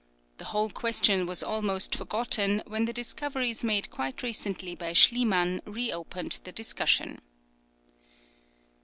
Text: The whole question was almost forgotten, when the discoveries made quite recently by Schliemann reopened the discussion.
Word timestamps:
The 0.39 0.45
whole 0.45 0.71
question 0.71 1.27
was 1.27 1.43
almost 1.43 1.93
forgotten, 1.95 2.63
when 2.65 2.85
the 2.85 2.91
discoveries 2.91 3.63
made 3.63 3.91
quite 3.91 4.23
recently 4.23 4.73
by 4.73 4.93
Schliemann 4.93 5.61
reopened 5.63 6.39
the 6.43 6.51
discussion. 6.51 7.21